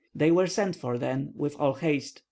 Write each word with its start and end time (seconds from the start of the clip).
They 0.15 0.31
were 0.31 0.47
sent 0.47 0.75
for 0.75 0.97
then 0.97 1.31
with 1.35 1.55
all 1.59 1.73
haste. 1.75 2.19